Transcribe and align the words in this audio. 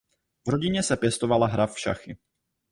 V 0.47 0.49
rodině 0.49 0.83
se 0.83 0.97
pěstovala 0.97 1.47
hra 1.47 1.67
v 1.67 1.79
šachy. 1.79 2.17